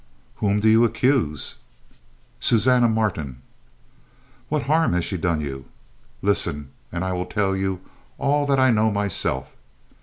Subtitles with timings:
[0.37, 1.57] "Whom do you accuse?"
[2.39, 3.43] "Susanna Martin."
[4.49, 5.65] "What harm has she done you?"
[6.23, 7.81] "Listen, and I will tell you
[8.17, 9.55] all that I know myself.